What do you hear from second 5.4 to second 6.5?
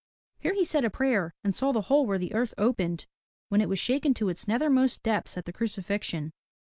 the crucifixion.